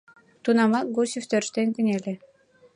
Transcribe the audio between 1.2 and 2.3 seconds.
тӧрштен кынеле.